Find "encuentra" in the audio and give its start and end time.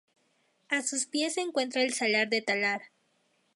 1.41-1.83